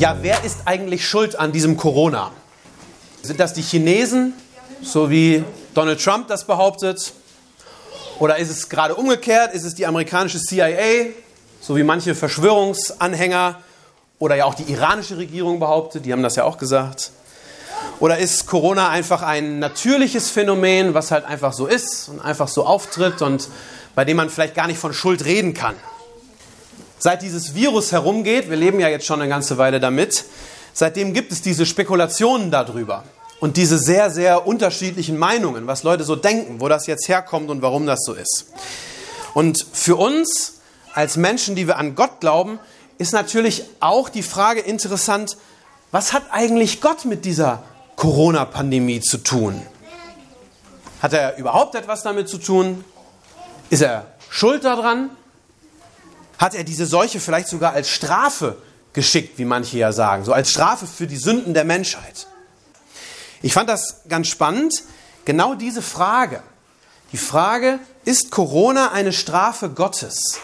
[0.00, 2.30] Ja, wer ist eigentlich schuld an diesem Corona?
[3.20, 4.32] Sind das die Chinesen,
[4.80, 7.12] so wie Donald Trump das behauptet?
[8.18, 9.52] Oder ist es gerade umgekehrt?
[9.52, 11.10] Ist es die amerikanische CIA,
[11.60, 13.60] so wie manche Verschwörungsanhänger
[14.18, 16.06] oder ja auch die iranische Regierung behauptet?
[16.06, 17.10] Die haben das ja auch gesagt.
[17.98, 22.64] Oder ist Corona einfach ein natürliches Phänomen, was halt einfach so ist und einfach so
[22.64, 23.50] auftritt und
[23.94, 25.74] bei dem man vielleicht gar nicht von Schuld reden kann?
[27.02, 30.26] Seit dieses Virus herumgeht, wir leben ja jetzt schon eine ganze Weile damit,
[30.74, 33.04] seitdem gibt es diese Spekulationen darüber
[33.40, 37.62] und diese sehr, sehr unterschiedlichen Meinungen, was Leute so denken, wo das jetzt herkommt und
[37.62, 38.48] warum das so ist.
[39.32, 40.60] Und für uns
[40.92, 42.60] als Menschen, die wir an Gott glauben,
[42.98, 45.38] ist natürlich auch die Frage interessant,
[45.92, 47.62] was hat eigentlich Gott mit dieser
[47.96, 49.62] Corona-Pandemie zu tun?
[51.00, 52.84] Hat er überhaupt etwas damit zu tun?
[53.70, 55.08] Ist er schuld daran?
[56.40, 58.56] Hat er diese Seuche vielleicht sogar als Strafe
[58.94, 62.26] geschickt, wie manche ja sagen, so als Strafe für die Sünden der Menschheit.
[63.42, 64.72] Ich fand das ganz spannend,
[65.26, 66.42] genau diese Frage.
[67.12, 70.38] Die Frage, ist Corona eine Strafe Gottes?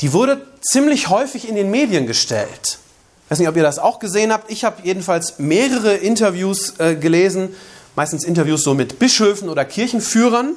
[0.00, 2.78] Die wurde ziemlich häufig in den Medien gestellt.
[3.24, 4.50] Ich weiß nicht, ob ihr das auch gesehen habt.
[4.50, 7.54] Ich habe jedenfalls mehrere Interviews äh, gelesen,
[7.94, 10.54] meistens Interviews so mit Bischöfen oder Kirchenführern,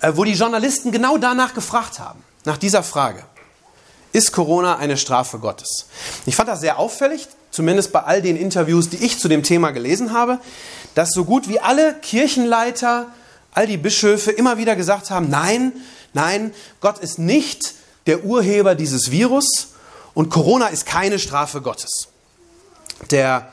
[0.00, 3.22] äh, wo die Journalisten genau danach gefragt haben, nach dieser Frage.
[4.12, 5.86] Ist Corona eine Strafe Gottes?
[6.26, 9.70] Ich fand das sehr auffällig, zumindest bei all den Interviews, die ich zu dem Thema
[9.70, 10.38] gelesen habe,
[10.94, 13.06] dass so gut wie alle Kirchenleiter,
[13.52, 15.72] all die Bischöfe immer wieder gesagt haben, nein,
[16.12, 17.74] nein, Gott ist nicht
[18.06, 19.68] der Urheber dieses Virus
[20.14, 22.08] und Corona ist keine Strafe Gottes.
[23.10, 23.52] Der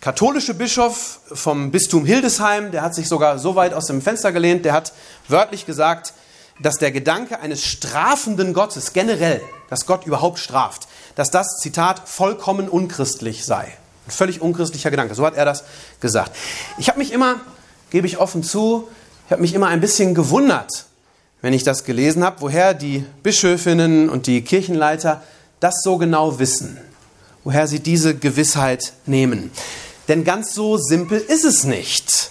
[0.00, 4.64] katholische Bischof vom Bistum Hildesheim, der hat sich sogar so weit aus dem Fenster gelehnt,
[4.64, 4.92] der hat
[5.28, 6.14] wörtlich gesagt,
[6.60, 12.68] dass der Gedanke eines strafenden Gottes generell, dass Gott überhaupt straft, dass das, Zitat, vollkommen
[12.68, 13.64] unchristlich sei.
[14.06, 15.14] Ein völlig unchristlicher Gedanke.
[15.14, 15.64] So hat er das
[16.00, 16.34] gesagt.
[16.78, 17.40] Ich habe mich immer,
[17.90, 18.88] gebe ich offen zu,
[19.26, 20.86] ich habe mich immer ein bisschen gewundert,
[21.42, 25.22] wenn ich das gelesen habe, woher die Bischöfinnen und die Kirchenleiter
[25.60, 26.78] das so genau wissen,
[27.44, 29.50] woher sie diese Gewissheit nehmen.
[30.08, 32.30] Denn ganz so simpel ist es nicht.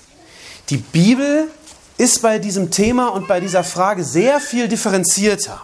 [0.70, 1.50] Die Bibel
[1.98, 5.62] ist bei diesem Thema und bei dieser Frage sehr viel differenzierter.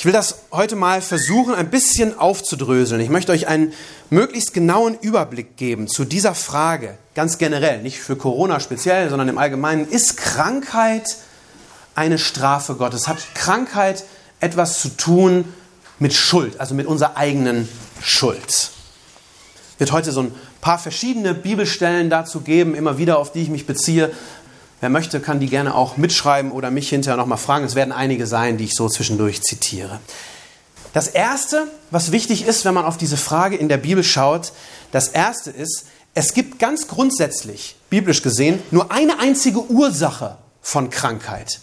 [0.00, 3.02] Ich will das heute mal versuchen, ein bisschen aufzudröseln.
[3.02, 3.74] Ich möchte euch einen
[4.08, 9.36] möglichst genauen Überblick geben zu dieser Frage, ganz generell, nicht für Corona speziell, sondern im
[9.36, 9.86] Allgemeinen.
[9.86, 11.18] Ist Krankheit
[11.94, 13.08] eine Strafe Gottes?
[13.08, 14.04] Hat Krankheit
[14.40, 15.44] etwas zu tun
[15.98, 17.68] mit Schuld, also mit unserer eigenen
[18.00, 18.70] Schuld?
[19.76, 23.66] Wird heute so ein paar verschiedene Bibelstellen dazu geben, immer wieder, auf die ich mich
[23.66, 24.10] beziehe.
[24.80, 27.66] Wer möchte, kann die gerne auch mitschreiben oder mich hinterher nochmal fragen.
[27.66, 30.00] Es werden einige sein, die ich so zwischendurch zitiere.
[30.92, 34.52] Das Erste, was wichtig ist, wenn man auf diese Frage in der Bibel schaut,
[34.90, 41.60] das Erste ist, es gibt ganz grundsätzlich, biblisch gesehen, nur eine einzige Ursache von Krankheit.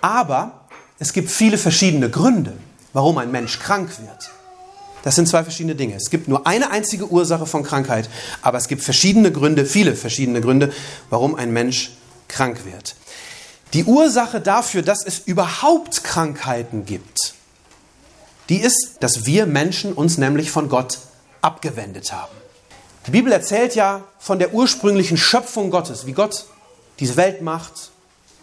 [0.00, 2.54] Aber es gibt viele verschiedene Gründe,
[2.92, 4.30] warum ein Mensch krank wird.
[5.02, 5.96] Das sind zwei verschiedene Dinge.
[5.96, 8.08] Es gibt nur eine einzige Ursache von Krankheit,
[8.40, 10.72] aber es gibt verschiedene Gründe, viele verschiedene Gründe,
[11.10, 11.92] warum ein Mensch
[12.30, 12.94] krank wird.
[13.72, 17.34] Die Ursache dafür, dass es überhaupt Krankheiten gibt,
[18.48, 20.98] die ist, dass wir Menschen uns nämlich von Gott
[21.40, 22.34] abgewendet haben.
[23.06, 26.46] Die Bibel erzählt ja von der ursprünglichen Schöpfung Gottes, wie Gott
[26.98, 27.90] diese Welt macht,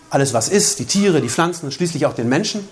[0.09, 2.67] alles was ist, die Tiere, die Pflanzen und schließlich auch den Menschen.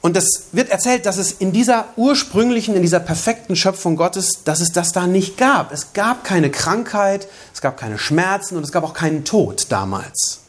[0.00, 4.60] Und es wird erzählt, dass es in dieser ursprünglichen, in dieser perfekten Schöpfung Gottes, dass
[4.60, 5.70] es das da nicht gab.
[5.70, 7.28] Es gab keine Krankheit,
[7.62, 10.40] gab keine Schmerzen und es gab auch keinen Tod damals.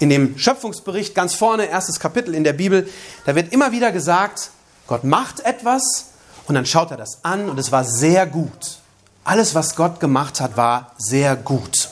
[0.00, 2.88] In dem Schöpfungsbericht ganz vorne, erstes Kapitel in der Bibel,
[3.26, 4.50] da wird immer wieder gesagt,
[4.86, 6.06] Gott macht etwas
[6.46, 8.78] und dann schaut er das an und es war sehr gut.
[9.24, 11.90] Alles, was Gott gemacht hat, war sehr gut.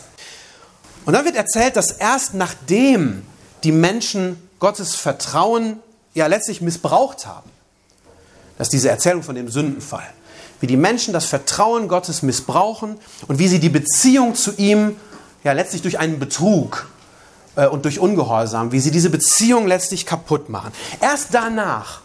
[1.04, 3.24] Und dann wird erzählt, dass erst nachdem
[3.62, 5.78] die Menschen Gottes Vertrauen
[6.14, 7.50] ja letztlich missbraucht haben.
[8.56, 10.08] Das ist diese Erzählung von dem Sündenfall.
[10.60, 12.96] Wie die Menschen das Vertrauen Gottes missbrauchen
[13.28, 14.96] und wie sie die Beziehung zu ihm
[15.44, 16.88] ja letztlich durch einen Betrug
[17.56, 20.72] äh, und durch Ungehorsam, wie sie diese Beziehung letztlich kaputt machen.
[21.00, 22.00] Erst danach,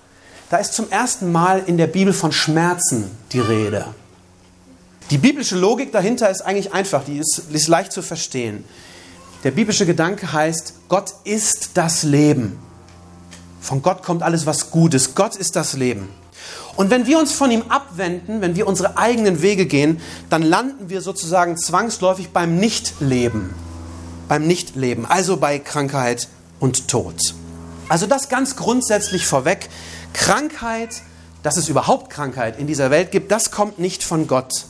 [0.50, 3.86] da ist zum ersten Mal in der Bibel von Schmerzen die Rede.
[5.10, 8.64] Die biblische Logik dahinter ist eigentlich einfach, die ist, ist leicht zu verstehen.
[9.44, 12.60] Der biblische Gedanke heißt, Gott ist das Leben.
[13.60, 15.16] Von Gott kommt alles, was gut ist.
[15.16, 16.10] Gott ist das Leben.
[16.76, 20.00] Und wenn wir uns von ihm abwenden, wenn wir unsere eigenen Wege gehen,
[20.30, 23.54] dann landen wir sozusagen zwangsläufig beim Nichtleben.
[24.28, 27.16] Beim Nichtleben, also bei Krankheit und Tod.
[27.90, 29.70] Also das ganz grundsätzlich vorweg.
[30.14, 31.02] Krankheit,
[31.44, 34.66] dass es überhaupt Krankheit in dieser Welt gibt, das kommt nicht von Gott,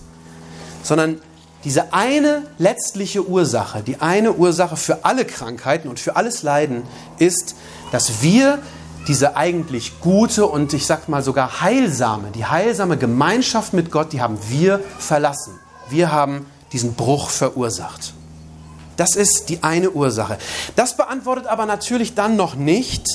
[0.82, 1.22] sondern
[1.64, 6.82] diese eine letztliche Ursache, die eine Ursache für alle Krankheiten und für alles Leiden
[7.20, 7.56] ist,
[7.92, 8.60] dass wir
[9.08, 14.22] diese eigentlich gute und ich sag mal sogar heilsame, die heilsame Gemeinschaft mit Gott, die
[14.22, 15.60] haben wir verlassen.
[15.90, 18.14] Wir haben diesen Bruch verursacht.
[18.98, 20.38] Das ist die eine Ursache.
[20.76, 23.06] Das beantwortet aber natürlich dann noch nicht,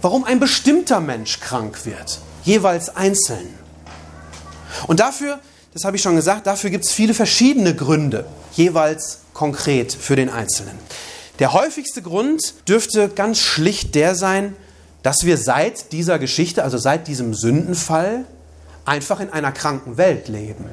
[0.00, 3.54] warum ein bestimmter Mensch krank wird, jeweils einzeln.
[4.86, 5.40] Und dafür,
[5.74, 10.30] das habe ich schon gesagt, dafür gibt es viele verschiedene Gründe, jeweils konkret für den
[10.30, 10.78] Einzelnen.
[11.38, 14.56] Der häufigste Grund dürfte ganz schlicht der sein,
[15.02, 18.24] dass wir seit dieser Geschichte, also seit diesem Sündenfall,
[18.84, 20.64] einfach in einer kranken Welt leben.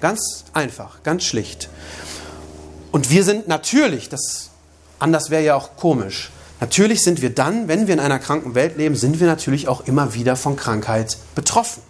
[0.00, 1.68] Ganz einfach, ganz schlicht.
[2.92, 4.50] Und wir sind natürlich, das
[4.98, 8.76] anders wäre ja auch komisch, natürlich sind wir dann, wenn wir in einer kranken Welt
[8.76, 11.82] leben, sind wir natürlich auch immer wieder von Krankheit betroffen.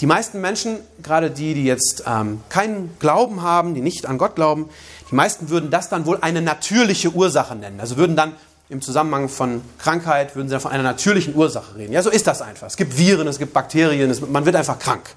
[0.00, 4.34] Die meisten Menschen, gerade die, die jetzt ähm, keinen Glauben haben, die nicht an Gott
[4.34, 4.68] glauben,
[5.10, 7.80] die meisten würden das dann wohl eine natürliche Ursache nennen.
[7.80, 8.34] Also würden dann
[8.68, 11.92] im Zusammenhang von Krankheit würden sie von einer natürlichen Ursache reden.
[11.92, 12.66] Ja, so ist das einfach.
[12.66, 15.14] Es gibt Viren, es gibt Bakterien, es, man wird einfach krank.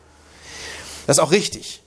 [1.07, 1.81] Das ist auch richtig.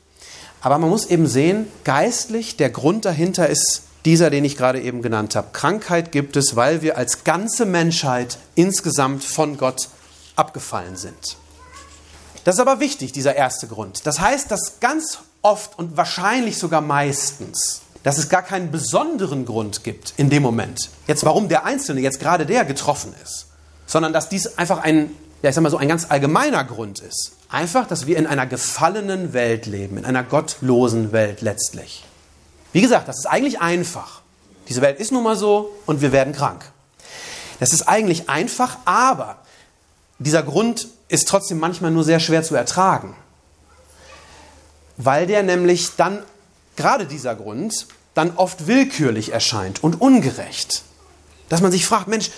[0.60, 5.02] Aber man muss eben sehen, geistlich, der Grund dahinter ist dieser, den ich gerade eben
[5.02, 5.48] genannt habe.
[5.52, 9.88] Krankheit gibt es, weil wir als ganze Menschheit insgesamt von Gott
[10.34, 11.36] abgefallen sind.
[12.44, 14.04] Das ist aber wichtig, dieser erste Grund.
[14.04, 19.84] Das heißt, dass ganz oft und wahrscheinlich sogar meistens dass es gar keinen besonderen Grund
[19.84, 23.46] gibt in dem Moment, jetzt warum der Einzelne, jetzt gerade der getroffen ist,
[23.86, 25.10] sondern dass dies einfach ein,
[25.42, 27.32] ja, ich sag mal so, ein ganz allgemeiner Grund ist.
[27.48, 32.04] Einfach, dass wir in einer gefallenen Welt leben, in einer gottlosen Welt letztlich.
[32.72, 34.22] Wie gesagt, das ist eigentlich einfach.
[34.68, 36.64] Diese Welt ist nun mal so und wir werden krank.
[37.60, 39.36] Das ist eigentlich einfach, aber
[40.18, 43.14] dieser Grund ist trotzdem manchmal nur sehr schwer zu ertragen.
[44.96, 46.22] Weil der nämlich dann
[46.76, 50.82] gerade dieser Grund dann oft willkürlich erscheint und ungerecht.
[51.48, 52.30] Dass man sich fragt, Mensch,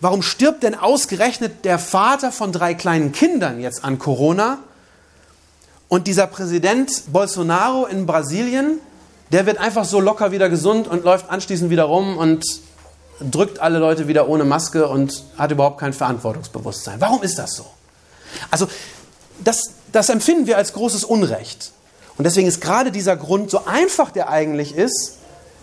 [0.00, 4.58] warum stirbt denn ausgerechnet der Vater von drei kleinen Kindern jetzt an Corona?
[5.88, 8.78] Und dieser Präsident Bolsonaro in Brasilien,
[9.30, 12.44] der wird einfach so locker wieder gesund und läuft anschließend wieder rum und
[13.20, 17.00] drückt alle Leute wieder ohne Maske und hat überhaupt kein Verantwortungsbewusstsein.
[17.00, 17.66] Warum ist das so?
[18.50, 18.68] Also
[19.40, 21.72] das, das empfinden wir als großes Unrecht.
[22.16, 25.18] Und deswegen ist gerade dieser Grund, so einfach der eigentlich ist,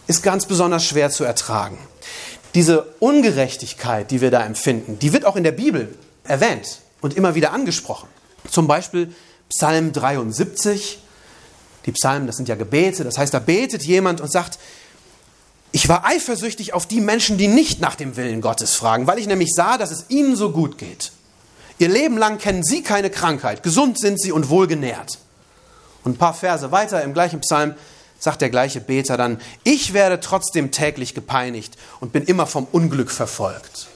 [0.08, 1.78] ist ganz besonders schwer zu ertragen.
[2.56, 7.36] Diese Ungerechtigkeit, die wir da empfinden, die wird auch in der Bibel erwähnt und immer
[7.36, 8.10] wieder angesprochen.
[8.50, 9.14] Zum Beispiel
[9.50, 11.00] Psalm 73.
[11.86, 13.04] Die Psalmen, das sind ja Gebete.
[13.04, 14.60] Das heißt, da betet jemand und sagt,
[15.72, 19.28] ich war eifersüchtig auf die Menschen, die nicht nach dem Willen Gottes fragen, weil ich
[19.28, 21.12] nämlich sah, dass es ihnen so gut geht.
[21.78, 25.20] Ihr Leben lang kennen sie keine Krankheit, gesund sind sie und wohlgenährt.
[26.04, 27.76] Und ein paar Verse weiter im gleichen Psalm
[28.20, 33.12] sagt der gleiche Beter dann, ich werde trotzdem täglich gepeinigt und bin immer vom Unglück
[33.12, 33.88] verfolgt.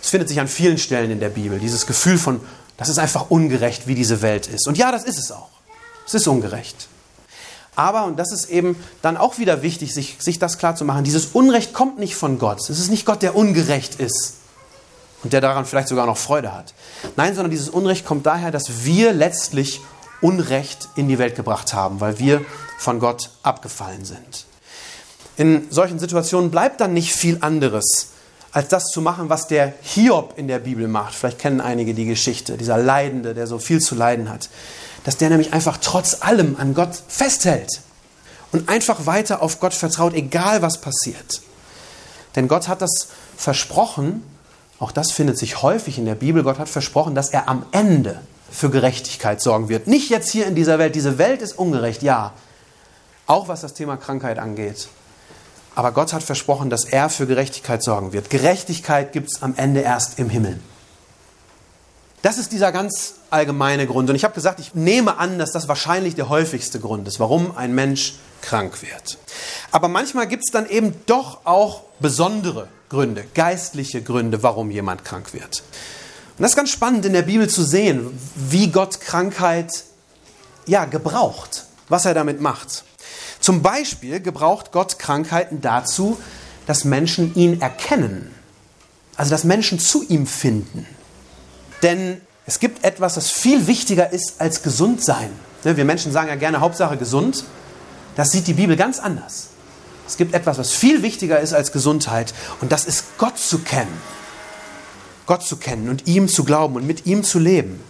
[0.00, 2.40] Es findet sich an vielen Stellen in der Bibel, dieses Gefühl von,
[2.76, 4.66] das ist einfach ungerecht, wie diese Welt ist.
[4.66, 5.50] Und ja, das ist es auch.
[6.06, 6.88] Es ist ungerecht.
[7.74, 11.72] Aber, und das ist eben dann auch wieder wichtig, sich, sich das klarzumachen, dieses Unrecht
[11.72, 12.60] kommt nicht von Gott.
[12.68, 14.34] Es ist nicht Gott, der ungerecht ist
[15.22, 16.74] und der daran vielleicht sogar noch Freude hat.
[17.16, 19.80] Nein, sondern dieses Unrecht kommt daher, dass wir letztlich
[20.22, 22.44] Unrecht in die Welt gebracht haben, weil wir
[22.78, 24.46] von Gott abgefallen sind.
[25.36, 28.08] In solchen Situationen bleibt dann nicht viel anderes,
[28.52, 31.14] als das zu machen, was der Hiob in der Bibel macht.
[31.14, 34.50] Vielleicht kennen einige die Geschichte, dieser Leidende, der so viel zu leiden hat.
[35.04, 37.80] Dass der nämlich einfach trotz allem an Gott festhält
[38.52, 41.40] und einfach weiter auf Gott vertraut, egal was passiert.
[42.36, 44.22] Denn Gott hat das versprochen,
[44.78, 48.20] auch das findet sich häufig in der Bibel, Gott hat versprochen, dass er am Ende
[48.52, 49.86] für Gerechtigkeit sorgen wird.
[49.86, 50.94] Nicht jetzt hier in dieser Welt.
[50.94, 52.32] Diese Welt ist ungerecht, ja.
[53.26, 54.88] Auch was das Thema Krankheit angeht.
[55.74, 58.30] Aber Gott hat versprochen, dass er für Gerechtigkeit sorgen wird.
[58.30, 60.60] Gerechtigkeit gibt es am Ende erst im Himmel.
[62.20, 64.08] Das ist dieser ganz allgemeine Grund.
[64.08, 67.56] Und ich habe gesagt, ich nehme an, dass das wahrscheinlich der häufigste Grund ist, warum
[67.56, 69.18] ein Mensch krank wird.
[69.72, 75.32] Aber manchmal gibt es dann eben doch auch besondere Gründe, geistliche Gründe, warum jemand krank
[75.32, 75.62] wird.
[76.42, 79.84] Und das ist ganz spannend in der Bibel zu sehen, wie Gott Krankheit
[80.66, 82.82] ja, gebraucht, was er damit macht.
[83.38, 86.18] Zum Beispiel gebraucht Gott Krankheiten dazu,
[86.66, 88.34] dass Menschen ihn erkennen.
[89.14, 90.84] Also dass Menschen zu ihm finden.
[91.84, 95.30] Denn es gibt etwas, das viel wichtiger ist als gesund sein.
[95.62, 97.44] Ne, wir Menschen sagen ja gerne Hauptsache gesund.
[98.16, 99.50] Das sieht die Bibel ganz anders.
[100.08, 102.34] Es gibt etwas, was viel wichtiger ist als Gesundheit.
[102.60, 103.96] Und das ist Gott zu kennen.
[105.26, 107.80] Gott zu kennen und ihm zu glauben und mit ihm zu leben.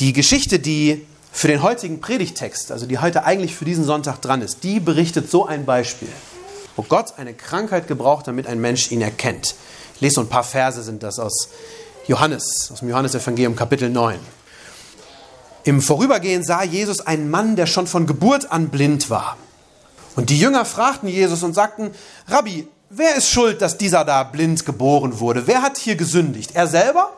[0.00, 4.42] Die Geschichte, die für den heutigen Predigtext, also die heute eigentlich für diesen Sonntag dran
[4.42, 6.08] ist, die berichtet so ein Beispiel,
[6.76, 9.54] wo Gott eine Krankheit gebraucht, damit ein Mensch ihn erkennt.
[9.94, 11.48] Ich lese so ein paar Verse, sind das aus
[12.06, 14.18] Johannes, aus dem Johannesevangelium Kapitel 9.
[15.64, 19.36] Im Vorübergehen sah Jesus einen Mann, der schon von Geburt an blind war.
[20.16, 21.92] Und die Jünger fragten Jesus und sagten,
[22.28, 25.46] Rabbi, wer ist schuld, dass dieser da blind geboren wurde?
[25.46, 26.50] Wer hat hier gesündigt?
[26.54, 27.12] Er selber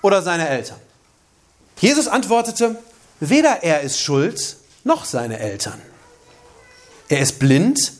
[0.00, 0.78] oder seine Eltern?
[1.78, 2.76] Jesus antwortete,
[3.20, 5.80] weder er ist schuld, noch seine Eltern.
[7.08, 7.92] Er ist blind,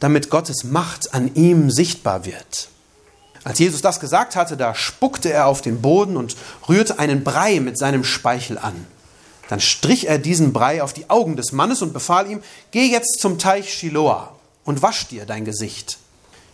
[0.00, 2.68] damit Gottes Macht an ihm sichtbar wird.
[3.42, 6.36] Als Jesus das gesagt hatte, da spuckte er auf den Boden und
[6.68, 8.86] rührte einen Brei mit seinem Speichel an.
[9.48, 13.18] Dann strich er diesen Brei auf die Augen des Mannes und befahl ihm, geh jetzt
[13.20, 15.98] zum Teich Shiloah und wasch dir dein Gesicht.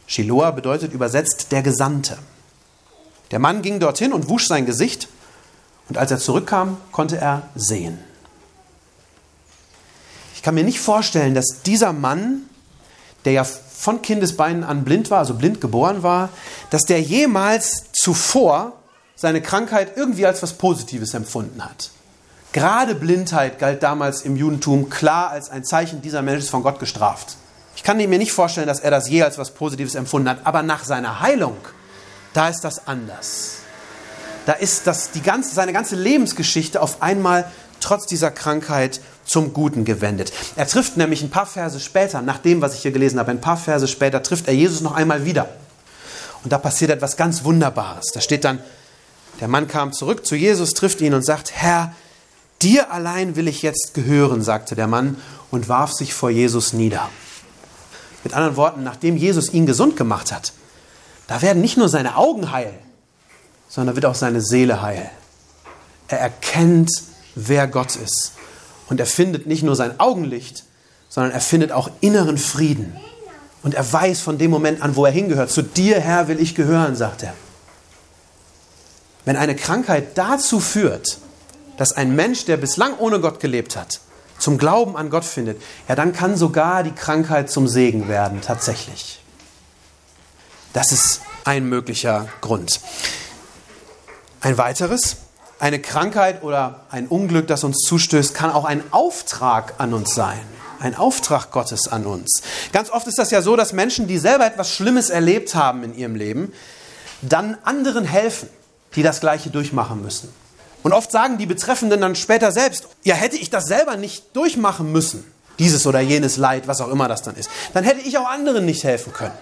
[0.07, 2.19] Shiloah bedeutet übersetzt der Gesandte.
[3.31, 5.09] Der Mann ging dorthin und wusch sein Gesicht,
[5.89, 7.99] und als er zurückkam, konnte er sehen.
[10.35, 12.43] Ich kann mir nicht vorstellen, dass dieser Mann,
[13.25, 16.31] der ja von Kindesbeinen an blind war, also blind geboren war,
[16.71, 18.73] dass der jemals zuvor
[19.17, 21.91] seine Krankheit irgendwie als was Positives empfunden hat.
[22.53, 26.79] Gerade Blindheit galt damals im Judentum klar als ein Zeichen, dieser Mensch ist von Gott
[26.79, 27.37] gestraft.
[27.87, 30.65] Ich kann mir nicht vorstellen, dass er das je als was Positives empfunden hat, aber
[30.65, 31.57] nach seiner Heilung,
[32.33, 33.59] da ist das anders.
[34.45, 39.85] Da ist das, die ganze, seine ganze Lebensgeschichte auf einmal trotz dieser Krankheit zum Guten
[39.85, 40.33] gewendet.
[40.57, 43.41] Er trifft nämlich ein paar Verse später, nach dem, was ich hier gelesen habe, ein
[43.41, 45.49] paar Verse später trifft er Jesus noch einmal wieder.
[46.43, 48.07] Und da passiert etwas ganz Wunderbares.
[48.13, 48.59] Da steht dann,
[49.41, 51.95] der Mann kam zurück zu Jesus, trifft ihn und sagt, Herr,
[52.63, 55.19] dir allein will ich jetzt gehören, sagte der Mann
[55.53, 57.09] und warf sich vor Jesus nieder.
[58.27, 60.53] Mit anderen Worten, nachdem Jesus ihn gesund gemacht hat,
[61.29, 62.75] da werden nicht nur seine Augen heil,
[63.69, 65.09] sondern wird auch seine Seele heil.
[66.09, 66.91] Er erkennt,
[67.37, 68.33] wer Gott ist.
[68.89, 70.65] Und er findet nicht nur sein Augenlicht,
[71.09, 72.97] sondern er findet auch inneren Frieden.
[73.63, 75.53] Und er weiß von dem Moment an, wo er hingehört.
[75.53, 77.35] Zu dir, Herr, will ich gehören, sagt er.
[79.25, 81.19] Wenn eine Krankheit dazu führt,
[81.77, 84.01] dass ein Mensch, der bislang ohne Gott gelebt hat,
[84.39, 89.21] zum Glauben an Gott findet, ja, dann kann sogar die Krankheit zum Segen werden, tatsächlich.
[90.73, 92.81] Das ist ein möglicher Grund.
[94.41, 95.17] Ein weiteres,
[95.59, 100.41] eine Krankheit oder ein Unglück, das uns zustößt, kann auch ein Auftrag an uns sein.
[100.79, 102.43] Ein Auftrag Gottes an uns.
[102.73, 105.97] Ganz oft ist das ja so, dass Menschen, die selber etwas Schlimmes erlebt haben in
[105.97, 106.53] ihrem Leben,
[107.23, 108.51] dann anderen helfen,
[108.95, 110.29] die das Gleiche durchmachen müssen.
[110.87, 114.93] Und oft sagen die Betreffenden dann später selbst, ja, hätte ich das selber nicht durchmachen
[114.93, 115.25] müssen,
[115.59, 118.65] dieses oder jenes Leid, was auch immer das dann ist, dann hätte ich auch anderen
[118.65, 119.35] nicht helfen können.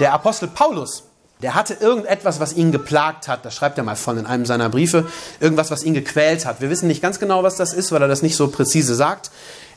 [0.00, 1.02] Der Apostel Paulus
[1.42, 3.44] der hatte irgendetwas, was ihn geplagt hat.
[3.44, 5.08] Das schreibt er mal von in einem seiner Briefe.
[5.40, 6.62] Irgendwas, was ihn gequält hat.
[6.62, 9.30] Wir wissen nicht ganz genau, was das ist, weil er das nicht so präzise sagt.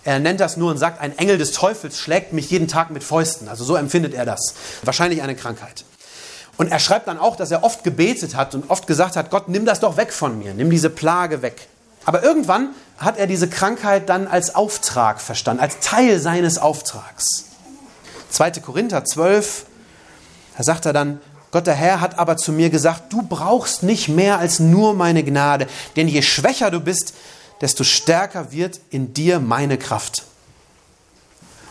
[0.06, 3.04] Er nennt das nur und sagt, ein Engel des Teufels schlägt mich jeden Tag mit
[3.04, 3.50] Fäusten.
[3.50, 4.54] Also so empfindet er das.
[4.84, 5.84] Wahrscheinlich eine Krankheit.
[6.58, 9.50] Und er schreibt dann auch, dass er oft gebetet hat und oft gesagt hat, Gott,
[9.50, 11.68] nimm das doch weg von mir, nimm diese Plage weg.
[12.06, 17.46] Aber irgendwann hat er diese Krankheit dann als Auftrag verstanden, als Teil seines Auftrags.
[18.30, 18.52] 2.
[18.52, 19.66] Korinther 12,
[20.58, 21.20] da sagt er dann,
[21.52, 25.24] Gott der Herr hat aber zu mir gesagt, du brauchst nicht mehr als nur meine
[25.24, 27.14] Gnade, denn je schwächer du bist,
[27.62, 30.24] desto stärker wird in dir meine Kraft.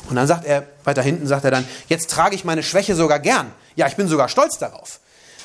[0.08, 3.18] Und dann sagt er, weiter hinten sagt er dann, jetzt trage ich meine Schwäche sogar
[3.18, 3.50] gern.
[3.76, 5.00] Ja, ich bin sogar stolz darauf,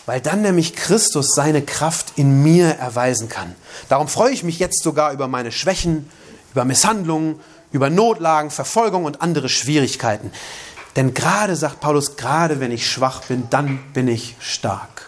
[0.05, 3.55] weil dann nämlich Christus seine Kraft in mir erweisen kann.
[3.87, 6.09] Darum freue ich mich jetzt sogar über meine Schwächen,
[6.53, 7.39] über Misshandlungen,
[7.71, 10.31] über Notlagen, Verfolgung und andere Schwierigkeiten.
[10.95, 15.07] Denn gerade, sagt Paulus, gerade wenn ich schwach bin, dann bin ich stark.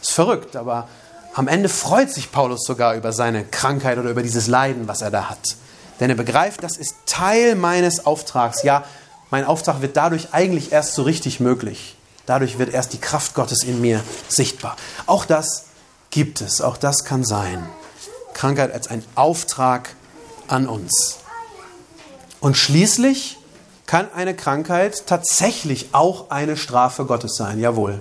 [0.00, 0.88] Ist verrückt, aber
[1.34, 5.10] am Ende freut sich Paulus sogar über seine Krankheit oder über dieses Leiden, was er
[5.10, 5.56] da hat.
[6.00, 8.62] Denn er begreift, das ist Teil meines Auftrags.
[8.62, 8.84] Ja,
[9.30, 11.96] mein Auftrag wird dadurch eigentlich erst so richtig möglich.
[12.26, 14.76] Dadurch wird erst die Kraft Gottes in mir sichtbar.
[15.06, 15.66] Auch das
[16.10, 17.64] gibt es, auch das kann sein.
[18.32, 19.94] Krankheit als ein Auftrag
[20.48, 21.18] an uns.
[22.40, 23.38] Und schließlich
[23.86, 27.60] kann eine Krankheit tatsächlich auch eine Strafe Gottes sein.
[27.60, 28.00] Jawohl.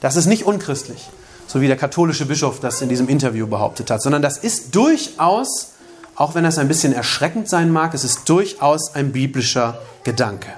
[0.00, 1.08] Das ist nicht unchristlich,
[1.46, 5.72] so wie der katholische Bischof das in diesem Interview behauptet hat, sondern das ist durchaus
[6.20, 10.48] auch wenn das ein bisschen erschreckend sein mag, es ist durchaus ein biblischer Gedanke.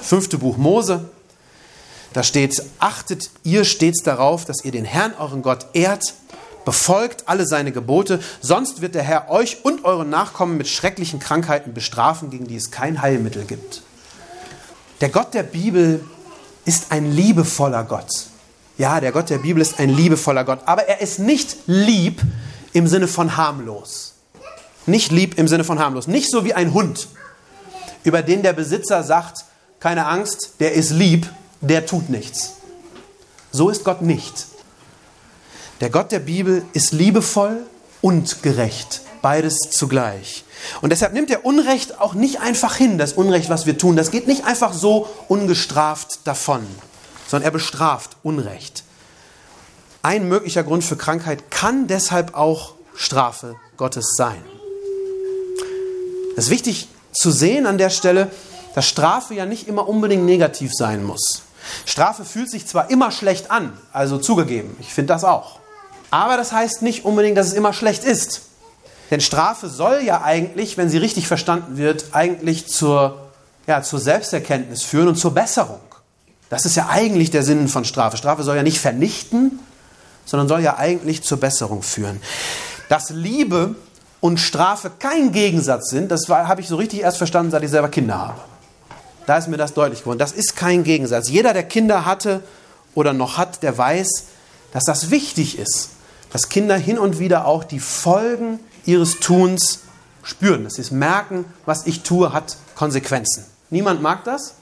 [0.00, 1.10] Fünfte Buch Mose,
[2.12, 6.14] da steht, achtet ihr stets darauf, dass ihr den Herrn, euren Gott, ehrt,
[6.64, 11.74] befolgt alle seine Gebote, sonst wird der Herr euch und euren Nachkommen mit schrecklichen Krankheiten
[11.74, 13.82] bestrafen, gegen die es kein Heilmittel gibt.
[15.00, 16.04] Der Gott der Bibel
[16.64, 18.26] ist ein liebevoller Gott.
[18.78, 22.22] Ja, der Gott der Bibel ist ein liebevoller Gott, aber er ist nicht lieb
[22.72, 24.09] im Sinne von harmlos.
[24.86, 26.06] Nicht lieb im Sinne von harmlos.
[26.06, 27.08] Nicht so wie ein Hund,
[28.04, 29.44] über den der Besitzer sagt,
[29.78, 31.28] keine Angst, der ist lieb,
[31.60, 32.54] der tut nichts.
[33.52, 34.46] So ist Gott nicht.
[35.80, 37.64] Der Gott der Bibel ist liebevoll
[38.02, 40.44] und gerecht, beides zugleich.
[40.82, 43.96] Und deshalb nimmt er Unrecht auch nicht einfach hin, das Unrecht, was wir tun.
[43.96, 46.66] Das geht nicht einfach so ungestraft davon,
[47.26, 48.84] sondern er bestraft Unrecht.
[50.02, 54.42] Ein möglicher Grund für Krankheit kann deshalb auch Strafe Gottes sein.
[56.40, 58.30] Es ist wichtig zu sehen an der Stelle,
[58.74, 61.42] dass Strafe ja nicht immer unbedingt negativ sein muss.
[61.84, 65.58] Strafe fühlt sich zwar immer schlecht an, also zugegeben, ich finde das auch.
[66.10, 68.40] Aber das heißt nicht unbedingt, dass es immer schlecht ist.
[69.10, 73.20] Denn Strafe soll ja eigentlich, wenn sie richtig verstanden wird, eigentlich zur,
[73.66, 75.82] ja, zur Selbsterkenntnis führen und zur Besserung.
[76.48, 78.16] Das ist ja eigentlich der Sinn von Strafe.
[78.16, 79.58] Strafe soll ja nicht vernichten,
[80.24, 82.22] sondern soll ja eigentlich zur Besserung führen.
[82.88, 83.74] Dass Liebe
[84.20, 87.88] und Strafe kein Gegensatz sind, das habe ich so richtig erst verstanden, seit ich selber
[87.88, 88.40] Kinder habe.
[89.26, 90.18] Da ist mir das deutlich geworden.
[90.18, 91.28] Das ist kein Gegensatz.
[91.28, 92.42] Jeder, der Kinder hatte
[92.94, 94.24] oder noch hat, der weiß,
[94.72, 95.90] dass das wichtig ist,
[96.32, 99.80] dass Kinder hin und wieder auch die Folgen ihres Tuns
[100.22, 103.44] spüren, sie es merken, was ich tue, hat Konsequenzen.
[103.70, 104.54] Niemand mag das,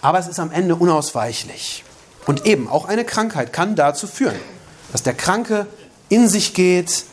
[0.00, 1.84] aber es ist am Ende unausweichlich.
[2.26, 4.36] Und eben, auch eine Krankheit kann dazu führen,
[4.92, 5.66] dass der Kranke
[6.08, 7.04] in sich geht,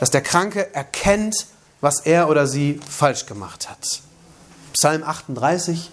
[0.00, 1.46] dass der Kranke erkennt,
[1.80, 4.00] was er oder sie falsch gemacht hat.
[4.72, 5.90] Psalm 38,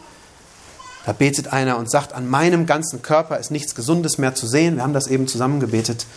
[1.06, 4.78] da betet einer und sagt, an meinem ganzen Körper ist nichts Gesundes mehr zu sehen.
[4.78, 6.08] Wir haben das eben zusammen gebetet.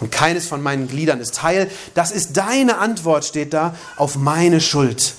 [0.00, 1.70] Und keines von meinen Gliedern ist heil.
[1.94, 5.14] Das ist deine Antwort, steht da, auf meine Schuld.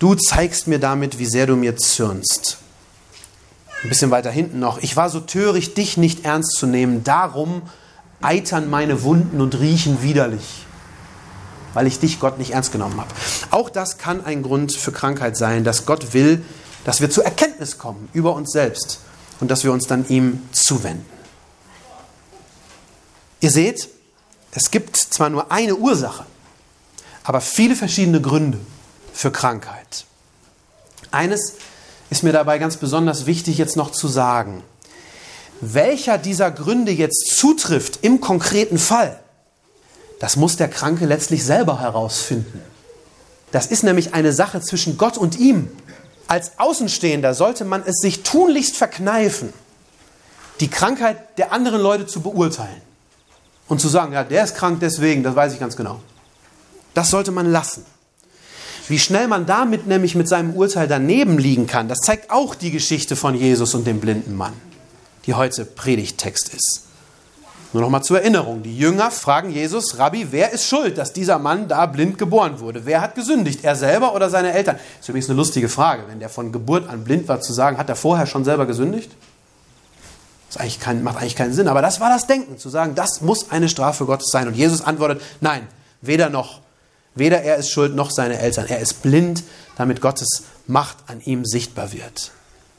[0.00, 2.58] Du zeigst mir damit, wie sehr du mir zürnst.
[3.84, 4.82] Ein bisschen weiter hinten noch.
[4.82, 7.04] Ich war so töricht, dich nicht ernst zu nehmen.
[7.04, 7.62] Darum
[8.20, 10.66] eitern meine Wunden und riechen widerlich,
[11.74, 13.10] weil ich dich, Gott, nicht ernst genommen habe.
[13.50, 16.44] Auch das kann ein Grund für Krankheit sein, dass Gott will,
[16.84, 19.00] dass wir zur Erkenntnis kommen über uns selbst
[19.40, 21.06] und dass wir uns dann ihm zuwenden.
[23.40, 23.88] Ihr seht,
[24.52, 26.24] es gibt zwar nur eine Ursache,
[27.24, 28.58] aber viele verschiedene Gründe
[29.12, 30.04] für Krankheit.
[31.10, 31.54] Eines
[32.10, 34.62] ist mir dabei ganz besonders wichtig jetzt noch zu sagen.
[35.60, 39.21] Welcher dieser Gründe jetzt zutrifft im konkreten Fall,
[40.22, 42.62] das muss der Kranke letztlich selber herausfinden.
[43.50, 45.68] Das ist nämlich eine Sache zwischen Gott und ihm.
[46.28, 49.52] Als Außenstehender sollte man es sich tunlichst verkneifen,
[50.60, 52.80] die Krankheit der anderen Leute zu beurteilen
[53.66, 55.98] und zu sagen, ja, der ist krank deswegen, das weiß ich ganz genau.
[56.94, 57.84] Das sollte man lassen.
[58.86, 62.70] Wie schnell man damit nämlich mit seinem Urteil daneben liegen kann, das zeigt auch die
[62.70, 64.52] Geschichte von Jesus und dem blinden Mann,
[65.26, 66.91] die heute Predigttext ist.
[67.72, 68.62] Nur noch mal zur Erinnerung.
[68.62, 72.84] Die Jünger fragen Jesus, Rabbi, wer ist schuld, dass dieser Mann da blind geboren wurde?
[72.84, 73.64] Wer hat gesündigt?
[73.64, 74.76] Er selber oder seine Eltern?
[74.76, 77.78] Das ist übrigens eine lustige Frage, wenn der von Geburt an blind war, zu sagen,
[77.78, 79.10] hat er vorher schon selber gesündigt?
[80.48, 81.66] Das eigentlich kein, macht eigentlich keinen Sinn.
[81.66, 84.48] Aber das war das Denken, zu sagen, das muss eine Strafe Gottes sein.
[84.48, 85.66] Und Jesus antwortet, nein,
[86.02, 86.60] weder noch.
[87.14, 88.66] Weder er ist schuld, noch seine Eltern.
[88.68, 89.44] Er ist blind,
[89.76, 92.32] damit Gottes Macht an ihm sichtbar wird.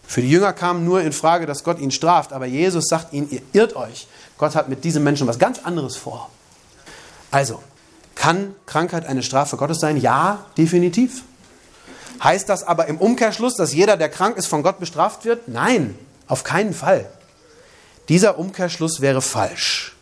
[0.05, 2.33] Für die Jünger kam nur in Frage, dass Gott ihn straft.
[2.33, 4.07] Aber Jesus sagt ihnen, ihr irrt euch.
[4.43, 6.29] Gott hat mit diesem Menschen was ganz anderes vor.
[7.31, 7.63] Also,
[8.13, 9.95] kann Krankheit eine Strafe Gottes sein?
[9.95, 11.23] Ja, definitiv.
[12.21, 15.47] Heißt das aber im Umkehrschluss, dass jeder, der krank ist, von Gott bestraft wird?
[15.47, 17.09] Nein, auf keinen Fall.
[18.09, 19.95] Dieser Umkehrschluss wäre falsch.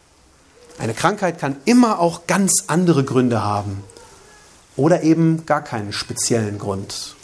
[0.80, 3.84] Eine Krankheit kann immer auch ganz andere Gründe haben
[4.75, 7.15] oder eben gar keinen speziellen Grund.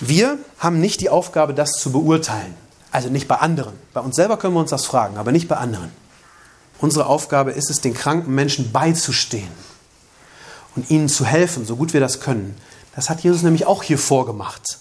[0.00, 2.54] Wir haben nicht die Aufgabe, das zu beurteilen.
[2.90, 3.74] Also nicht bei anderen.
[3.92, 5.90] Bei uns selber können wir uns das fragen, aber nicht bei anderen.
[6.80, 9.50] Unsere Aufgabe ist es, den kranken Menschen beizustehen
[10.76, 12.56] und ihnen zu helfen, so gut wir das können.
[12.94, 14.78] Das hat Jesus nämlich auch hier vorgemacht.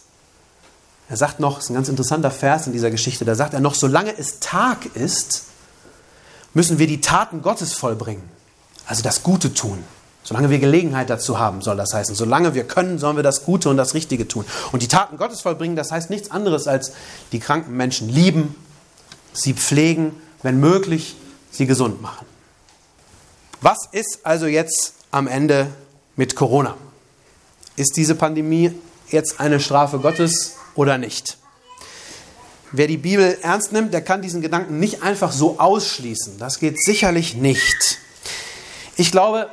[1.10, 3.60] Er sagt noch, das ist ein ganz interessanter Vers in dieser Geschichte, da sagt er
[3.60, 5.44] noch, solange es Tag ist,
[6.54, 8.30] müssen wir die Taten Gottes vollbringen.
[8.86, 9.84] Also das Gute tun.
[10.28, 12.14] Solange wir Gelegenheit dazu haben, soll das heißen.
[12.14, 14.44] Solange wir können, sollen wir das Gute und das Richtige tun.
[14.74, 16.92] Und die Taten Gottes vollbringen, das heißt nichts anderes als
[17.32, 18.54] die kranken Menschen lieben,
[19.32, 20.12] sie pflegen,
[20.44, 21.16] wenn möglich,
[21.50, 22.26] sie gesund machen.
[23.62, 25.68] Was ist also jetzt am Ende
[26.18, 26.76] mit Corona?
[27.78, 28.74] Ist diese Pandemie
[29.08, 31.38] jetzt eine Strafe Gottes oder nicht?
[32.74, 36.38] Wer die Bibel ernst nimmt, der kann diesen Gedanken nicht einfach so ausschließen.
[36.38, 38.00] Das geht sicherlich nicht.
[38.98, 39.48] Ich glaube,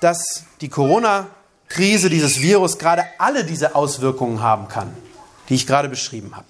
[0.00, 4.94] dass die Corona-Krise, dieses Virus, gerade alle diese Auswirkungen haben kann,
[5.48, 6.46] die ich gerade beschrieben habe.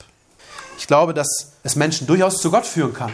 [0.78, 3.12] Ich glaube, dass es Menschen durchaus zu Gott führen kann.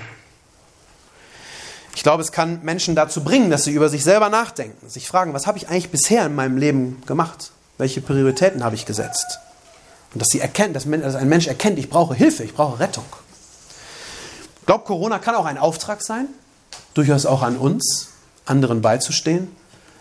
[1.94, 5.32] Ich glaube, es kann Menschen dazu bringen, dass sie über sich selber nachdenken, sich fragen,
[5.32, 7.52] was habe ich eigentlich bisher in meinem Leben gemacht?
[7.78, 9.40] Welche Prioritäten habe ich gesetzt?
[10.12, 13.04] Und dass sie erkennen, dass ein Mensch erkennt, ich brauche Hilfe, ich brauche Rettung.
[14.60, 16.28] Ich glaube, Corona kann auch ein Auftrag sein,
[16.94, 18.10] durchaus auch an uns,
[18.44, 19.54] anderen beizustehen.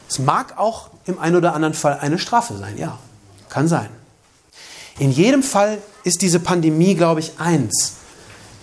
[0.07, 2.99] Es mag auch im einen oder anderen Fall eine Strafe sein, ja,
[3.49, 3.89] kann sein.
[4.97, 7.93] In jedem Fall ist diese Pandemie, glaube ich, eins,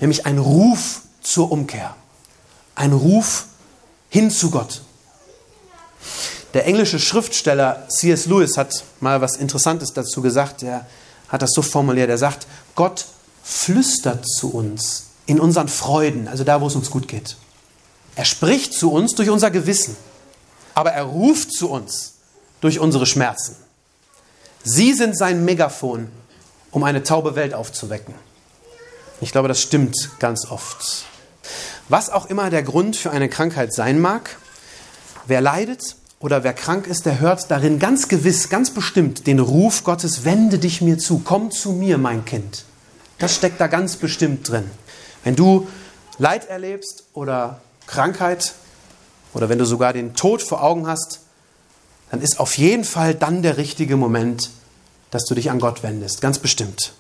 [0.01, 1.95] nämlich ein Ruf zur Umkehr
[2.75, 3.47] ein Ruf
[4.09, 4.83] hin zu Gott.
[6.55, 8.27] Der englische Schriftsteller C.S.
[8.27, 10.63] Lewis hat mal was Interessantes dazu gesagt.
[10.63, 10.87] Er
[11.29, 12.11] hat das so formuliert.
[12.11, 13.07] Er sagt, Gott
[13.43, 17.37] flüstert zu uns in unseren Freuden, also da, wo es uns gut geht.
[18.17, 19.97] Er spricht zu uns durch unser Gewissen,
[20.75, 22.15] aber er ruft zu uns
[22.61, 23.57] durch unsere Schmerzen.
[24.65, 26.09] Sie sind sein Megafon,
[26.71, 28.15] um eine taube Welt aufzuwecken.
[29.21, 31.05] Ich glaube, das stimmt ganz oft.
[31.89, 34.37] Was auch immer der Grund für eine Krankheit sein mag,
[35.27, 39.85] wer leidet oder wer krank ist, der hört darin ganz gewiss, ganz bestimmt den Ruf
[39.85, 42.65] Gottes, wende dich mir zu, komm zu mir, mein Kind.
[43.19, 44.71] Das steckt da ganz bestimmt drin.
[45.25, 45.69] Wenn du
[46.19, 48.55] Leid erlebst oder Krankheit
[49.35, 51.21] oder wenn du sogar den Tod vor Augen hast,
[52.11, 54.51] dann ist auf jeden Fall dann der richtige Moment,
[55.11, 56.93] dass du dich an Gott wendest, ganz bestimmt.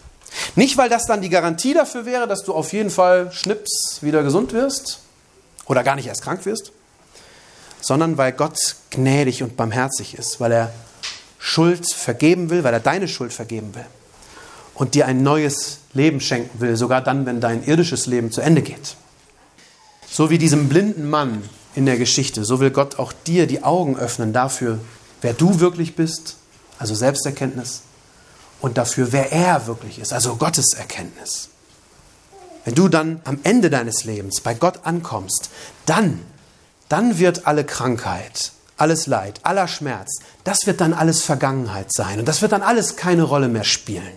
[0.57, 4.23] Nicht, weil das dann die Garantie dafür wäre, dass du auf jeden Fall schnips wieder
[4.23, 5.01] gesund wirst
[5.67, 6.73] oder gar nicht erst krank wirst,
[7.81, 10.73] sondern weil Gott gnädig und barmherzig ist, weil er
[11.39, 13.85] Schuld vergeben will, weil er deine Schuld vergeben will
[14.75, 18.63] und dir ein neues Leben schenken will, sogar dann, wenn dein irdisches Leben zu Ende
[18.63, 18.97] geht.
[20.09, 21.43] So wie diesem blinden Mann
[21.75, 24.79] in der Geschichte, so will Gott auch dir die Augen öffnen dafür,
[25.21, 26.37] wer du wirklich bist,
[26.79, 27.83] also Selbsterkenntnis,
[28.61, 31.49] und dafür, wer er wirklich ist, also Gottes Erkenntnis.
[32.65, 35.51] Wenn du dann am Ende deines Lebens bei Gott ankommst,
[35.85, 36.21] dann,
[36.89, 42.29] dann wird alle Krankheit, alles Leid, aller Schmerz, das wird dann alles Vergangenheit sein und
[42.29, 44.13] das wird dann alles keine Rolle mehr spielen.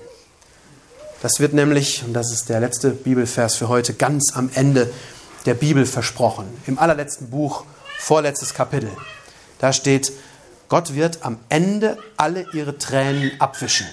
[1.22, 4.92] Das wird nämlich, und das ist der letzte Bibelvers für heute, ganz am Ende
[5.46, 6.46] der Bibel versprochen.
[6.66, 7.66] Im allerletzten Buch,
[7.98, 8.92] vorletztes Kapitel.
[9.60, 10.12] Da steht,
[10.68, 13.88] Gott wird am Ende alle ihre Tränen abwischen.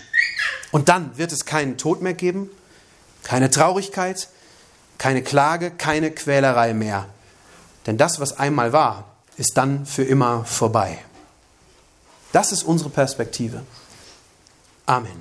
[0.70, 2.50] Und dann wird es keinen Tod mehr geben,
[3.22, 4.28] keine Traurigkeit,
[4.98, 7.06] keine Klage, keine Quälerei mehr.
[7.86, 9.04] Denn das, was einmal war,
[9.36, 10.98] ist dann für immer vorbei.
[12.32, 13.62] Das ist unsere Perspektive.
[14.86, 15.20] Amen.